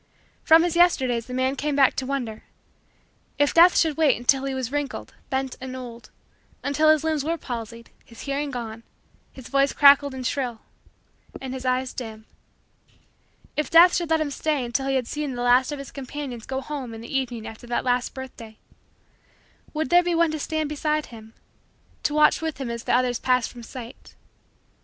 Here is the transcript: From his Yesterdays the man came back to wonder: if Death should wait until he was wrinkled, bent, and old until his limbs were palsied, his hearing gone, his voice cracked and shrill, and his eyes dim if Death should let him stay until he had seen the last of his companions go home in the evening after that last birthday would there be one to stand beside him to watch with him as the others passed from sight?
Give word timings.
From 0.43 0.63
his 0.63 0.75
Yesterdays 0.75 1.27
the 1.27 1.33
man 1.35 1.55
came 1.55 1.75
back 1.75 1.95
to 1.97 2.07
wonder: 2.07 2.41
if 3.37 3.53
Death 3.53 3.77
should 3.77 3.97
wait 3.97 4.17
until 4.17 4.45
he 4.45 4.55
was 4.55 4.71
wrinkled, 4.71 5.13
bent, 5.29 5.55
and 5.61 5.75
old 5.75 6.09
until 6.63 6.89
his 6.89 7.03
limbs 7.03 7.23
were 7.23 7.37
palsied, 7.37 7.91
his 8.03 8.21
hearing 8.21 8.49
gone, 8.49 8.81
his 9.31 9.47
voice 9.47 9.73
cracked 9.73 10.01
and 10.01 10.25
shrill, 10.25 10.61
and 11.39 11.53
his 11.53 11.65
eyes 11.65 11.93
dim 11.93 12.25
if 13.55 13.69
Death 13.69 13.95
should 13.95 14.09
let 14.09 14.19
him 14.21 14.31
stay 14.31 14.65
until 14.65 14.87
he 14.87 14.95
had 14.95 15.05
seen 15.07 15.35
the 15.35 15.43
last 15.43 15.71
of 15.71 15.77
his 15.77 15.91
companions 15.91 16.47
go 16.47 16.61
home 16.61 16.95
in 16.95 17.01
the 17.01 17.15
evening 17.15 17.45
after 17.45 17.67
that 17.67 17.85
last 17.85 18.15
birthday 18.15 18.57
would 19.71 19.91
there 19.91 20.01
be 20.01 20.15
one 20.15 20.31
to 20.31 20.39
stand 20.39 20.67
beside 20.67 21.05
him 21.13 21.35
to 22.01 22.15
watch 22.15 22.41
with 22.41 22.57
him 22.59 22.71
as 22.71 22.85
the 22.85 22.91
others 22.95 23.19
passed 23.19 23.51
from 23.51 23.61
sight? 23.61 24.15